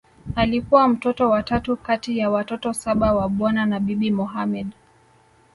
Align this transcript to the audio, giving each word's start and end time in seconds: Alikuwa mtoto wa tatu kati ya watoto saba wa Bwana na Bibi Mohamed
Alikuwa 0.35 0.87
mtoto 0.87 1.29
wa 1.29 1.43
tatu 1.43 1.77
kati 1.77 2.17
ya 2.17 2.29
watoto 2.29 2.73
saba 2.73 3.13
wa 3.13 3.29
Bwana 3.29 3.65
na 3.65 3.79
Bibi 3.79 4.11
Mohamed 4.11 4.67